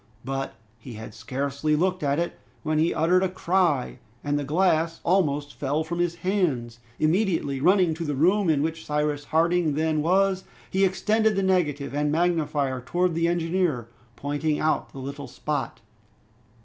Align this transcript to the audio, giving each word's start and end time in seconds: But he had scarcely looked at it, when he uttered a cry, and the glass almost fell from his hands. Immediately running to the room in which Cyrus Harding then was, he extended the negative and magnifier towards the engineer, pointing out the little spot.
But 0.25 0.55
he 0.79 0.93
had 0.93 1.13
scarcely 1.13 1.75
looked 1.75 2.01
at 2.01 2.17
it, 2.17 2.39
when 2.63 2.79
he 2.79 2.91
uttered 2.91 3.21
a 3.21 3.29
cry, 3.29 3.99
and 4.23 4.39
the 4.39 4.43
glass 4.43 4.99
almost 5.03 5.53
fell 5.53 5.83
from 5.83 5.99
his 5.99 6.15
hands. 6.25 6.79
Immediately 6.97 7.59
running 7.59 7.93
to 7.93 8.03
the 8.03 8.15
room 8.15 8.49
in 8.49 8.63
which 8.63 8.83
Cyrus 8.83 9.25
Harding 9.25 9.75
then 9.75 10.01
was, 10.01 10.43
he 10.71 10.85
extended 10.85 11.35
the 11.35 11.43
negative 11.43 11.93
and 11.93 12.11
magnifier 12.11 12.81
towards 12.83 13.13
the 13.13 13.27
engineer, 13.27 13.89
pointing 14.15 14.57
out 14.57 14.91
the 14.91 14.97
little 14.97 15.27
spot. 15.27 15.81